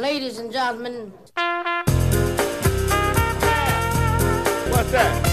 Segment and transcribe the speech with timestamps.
[0.00, 1.12] Ladies and gentlemen.
[4.70, 5.28] What's that?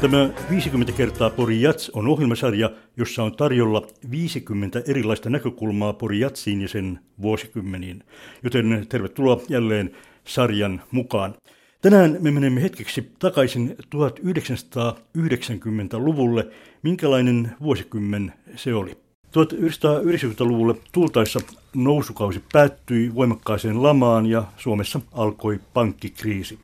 [0.00, 6.60] Tämä 50 kertaa Pori Jats on ohjelmasarja, jossa on tarjolla 50 erilaista näkökulmaa Pori Jatsiin
[6.60, 8.04] ja sen vuosikymmeniin.
[8.42, 9.90] Joten tervetuloa jälleen
[10.24, 11.34] sarjan mukaan.
[11.82, 16.46] Tänään me menemme hetkeksi takaisin 1990-luvulle.
[16.82, 19.07] Minkälainen vuosikymmen se oli?
[19.28, 21.40] 1990-luvulle tultaessa
[21.74, 26.58] nousukausi päättyi voimakkaaseen lamaan ja Suomessa alkoi pankkikriisi.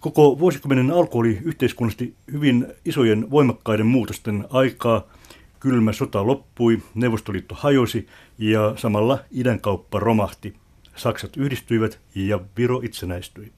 [0.00, 5.02] Koko vuosikymmenen alku oli yhteiskunnallisesti hyvin isojen voimakkaiden muutosten aikaa.
[5.60, 8.06] Kylmä sota loppui, Neuvostoliitto hajosi
[8.38, 10.54] ja samalla idänkauppa romahti.
[10.96, 13.52] Saksat yhdistyivät ja Viro itsenäistyi.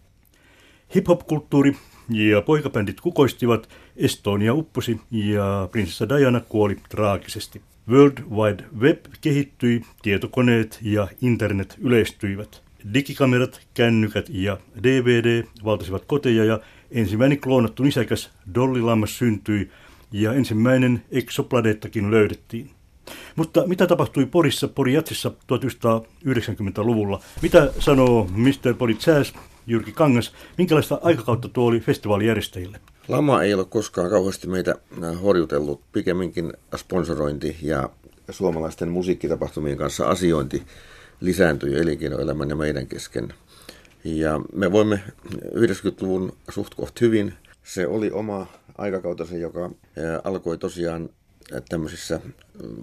[0.94, 1.76] Hip-hop-kulttuuri
[2.08, 7.62] ja poikabändit kukoistivat, Estonia upposi ja prinsessa Diana kuoli traagisesti.
[7.88, 12.62] World Wide Web kehittyi, tietokoneet ja internet yleistyivät.
[12.94, 19.70] Digikamerat, kännykät ja DVD valtasivat koteja ja ensimmäinen kloonattu nisäkäs Dolly-lammas syntyi
[20.12, 22.70] ja ensimmäinen exoplaneettakin löydettiin.
[23.36, 27.20] Mutta mitä tapahtui Porissa, Poriatsissa 1990-luvulla?
[27.42, 28.74] Mitä sanoo Mr.
[28.78, 28.96] Pori
[29.66, 32.80] Jyrki Kangas, minkälaista aikakautta tuo oli festivaalijärjestäjille?
[33.08, 34.74] Lama ei ole koskaan kauheasti meitä
[35.22, 37.90] horjutellut, pikemminkin sponsorointi ja
[38.30, 40.62] suomalaisten musiikkitapahtumien kanssa asiointi
[41.20, 43.34] lisääntyi elinkeinoelämän ja meidän kesken.
[44.04, 45.00] Ja me voimme
[45.54, 47.34] 90-luvun suht koht hyvin.
[47.64, 48.46] Se oli oma
[48.78, 49.70] aikakautensa, joka
[50.24, 51.08] alkoi tosiaan
[51.68, 52.20] tämmöisissä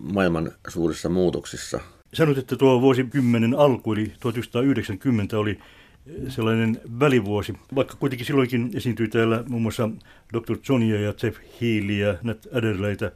[0.02, 1.80] maailman suurissa muutoksissa.
[2.14, 5.60] Sanoit, että tuo vuosikymmenen alku, eli 1990, oli
[6.30, 9.90] sellainen välivuosi, vaikka kuitenkin silloinkin esiintyi täällä muun muassa
[10.34, 10.58] Dr.
[10.70, 13.12] Johnia ja Jeff Healyä, Nat Adderleytä.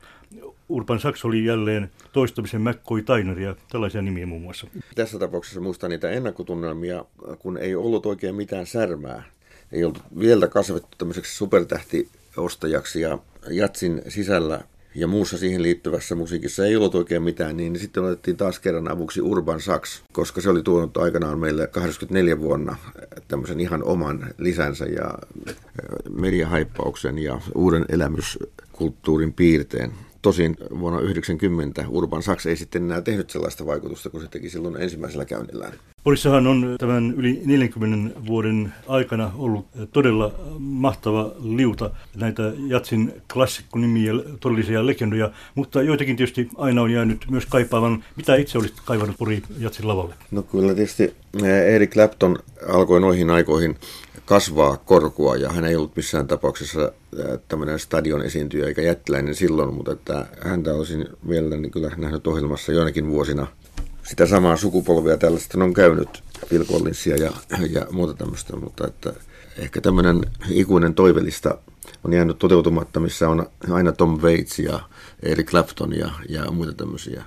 [0.69, 4.67] Urban Sachs oli jälleen toistamisen McCoy Taineria, tällaisia nimiä muun muassa.
[4.95, 7.05] Tässä tapauksessa muistan niitä ennakkotunnelmia,
[7.39, 9.23] kun ei ollut oikein mitään särmää.
[9.71, 13.17] Ei ollut vielä kasvettu tämmöiseksi supertähtiostajaksi ja
[13.49, 14.61] Jatsin sisällä
[14.95, 19.21] ja muussa siihen liittyvässä musiikissa ei ollut oikein mitään, niin sitten otettiin taas kerran avuksi
[19.21, 22.75] Urban Sax, koska se oli tuonut aikanaan meille 84 vuonna
[23.27, 25.17] tämmöisen ihan oman lisänsä ja
[26.09, 29.91] mediahaippauksen ja uuden elämyskulttuurin piirteen.
[30.23, 34.81] Tosin vuonna 1990 Urban Sachs ei sitten enää tehnyt sellaista vaikutusta kuin se teki silloin
[34.81, 35.73] ensimmäisellä käynnillään.
[36.03, 44.85] Porissahan on tämän yli 40 vuoden aikana ollut todella mahtava liuta näitä Jatsin klassikkonimiä, todellisia
[44.85, 48.03] legendoja, mutta joitakin tietysti aina on jäänyt myös kaipaavan.
[48.15, 50.15] Mitä itse olisit kaivannut Pori Jatsin lavalle?
[50.31, 51.13] No kyllä tietysti
[51.73, 53.75] Eric Clapton alkoi noihin aikoihin
[54.25, 56.91] kasvaa korkua ja hän ei ollut missään tapauksessa
[57.47, 63.07] tämmöinen stadion esiintyjä eikä jättiläinen silloin, mutta että häntä olisin mielelläni kyllä nähnyt ohjelmassa joinakin
[63.07, 63.47] vuosina.
[64.03, 67.31] Sitä samaa sukupolvea tällaista on käynyt Phil Collinsia ja,
[67.69, 69.13] ja muuta tämmöistä, mutta että
[69.57, 71.57] ehkä tämmöinen ikuinen toivellista
[72.03, 74.79] on jäänyt toteutumatta, missä on aina Tom Waits ja
[75.23, 77.23] Eric Clapton ja, ja muita tämmöisiä.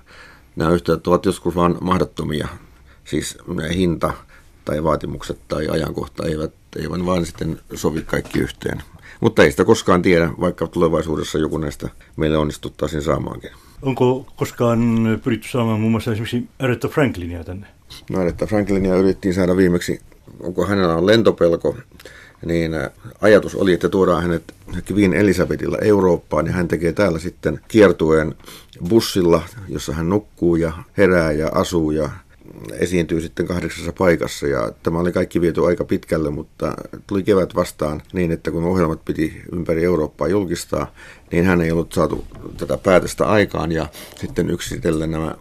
[0.57, 2.49] Nämä yhtiöt ovat joskus vaan mahdottomia,
[3.05, 3.39] siis
[3.75, 4.13] hinta
[4.67, 8.83] tai vaatimukset tai ajankohta eivät, eivät vaan sitten sovi kaikki yhteen.
[9.21, 13.51] Mutta ei sitä koskaan tiedä, vaikka tulevaisuudessa joku näistä meille onnistuttaisiin saamaankin.
[13.83, 14.81] Onko koskaan
[15.25, 17.67] pyritty saamaan muun muassa esimerkiksi Aretha Franklinia tänne?
[18.11, 20.01] No Aretha Franklinia yritettiin saada viimeksi,
[20.41, 21.77] onko hänellä on lentopelko,
[22.45, 22.73] niin
[23.21, 24.55] ajatus oli, että tuodaan hänet
[24.93, 28.35] Queen Elizabethilla Eurooppaan ja hän tekee täällä sitten kiertueen
[28.89, 32.11] bussilla, jossa hän nukkuu ja herää ja asuu ja
[32.79, 36.75] esiintyy sitten kahdeksassa paikassa ja tämä oli kaikki viety aika pitkälle, mutta
[37.07, 40.93] tuli kevät vastaan niin, että kun ohjelmat piti ympäri Eurooppaa julkistaa,
[41.33, 42.25] niin hän ei ollut saatu
[42.57, 43.89] tätä päätöstä aikaan ja
[44.21, 45.35] sitten yksitellen nämä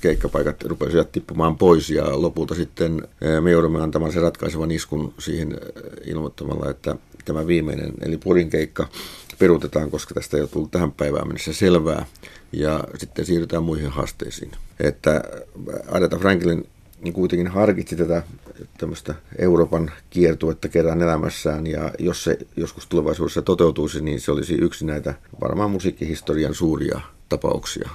[0.00, 3.02] keikkapaikat rupesivat tippumaan pois ja lopulta sitten
[3.40, 5.58] me joudumme antamaan se ratkaisevan iskun siihen
[6.04, 8.88] ilmoittamalla, että tämä viimeinen eli Porin keikka
[9.40, 12.06] peruutetaan, koska tästä ei ole tullut tähän päivään mennessä selvää
[12.52, 14.52] ja sitten siirrytään muihin haasteisiin.
[14.80, 15.24] Että
[15.88, 16.68] Aretha Franklin
[17.00, 18.22] niin kuitenkin harkitsi tätä
[18.78, 24.86] tämmöistä Euroopan kiertuetta kerran elämässään, ja jos se joskus tulevaisuudessa toteutuisi, niin se olisi yksi
[24.86, 27.90] näitä varmaan musiikkihistorian suuria tapauksia.